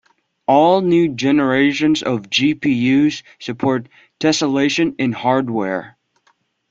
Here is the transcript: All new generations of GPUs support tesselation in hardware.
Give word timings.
All 0.47 0.81
new 0.81 1.09
generations 1.13 2.01
of 2.01 2.21
GPUs 2.23 3.21
support 3.37 3.87
tesselation 4.19 4.95
in 4.97 5.11
hardware. 5.11 5.95